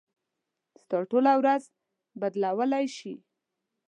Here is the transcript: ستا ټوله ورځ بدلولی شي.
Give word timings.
ستا 0.81 0.97
ټوله 1.09 1.33
ورځ 1.41 1.63
بدلولی 2.19 2.85
شي. 2.97 3.13